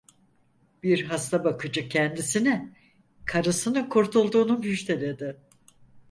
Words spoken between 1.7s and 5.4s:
kendisine karısının kurtulduğunu müjdeledi.